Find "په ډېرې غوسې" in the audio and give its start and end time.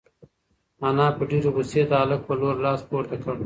1.17-1.81